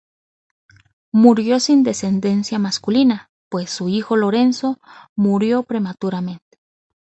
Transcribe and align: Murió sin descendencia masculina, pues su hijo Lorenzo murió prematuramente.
Murió 1.13 1.59
sin 1.59 1.83
descendencia 1.83 2.57
masculina, 2.57 3.29
pues 3.51 3.69
su 3.69 3.87
hijo 3.87 4.15
Lorenzo 4.17 4.79
murió 5.15 5.61
prematuramente. 5.61 6.57